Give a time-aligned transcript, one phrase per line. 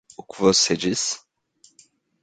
[0.17, 1.23] O que você diz?